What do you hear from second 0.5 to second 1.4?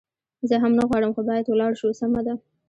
هم نه غواړم، خو